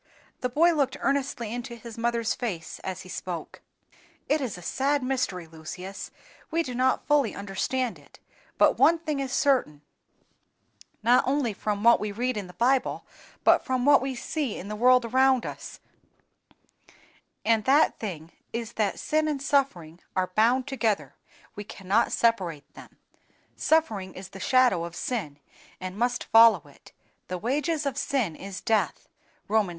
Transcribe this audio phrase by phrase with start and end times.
[0.39, 3.61] The boy looked earnestly into his mother's face as he spoke.
[4.27, 6.09] "It is a sad mystery, Lucius;
[6.49, 8.19] we do not fully understand it;
[8.57, 9.83] but one thing is certain,
[11.03, 13.05] not only from what we read in the Bible,
[13.43, 15.79] but from what we see in the world around us,
[17.45, 21.13] and that thing is that sin and suffering are bound together,
[21.55, 22.97] we cannot separate them;
[23.55, 25.37] suffering is the shadow of sin
[25.79, 26.91] and must follow it;
[27.27, 29.07] THE WAGES OF SIN IS DEATH
[29.47, 29.67] (Rom.
[29.67, 29.69] vi.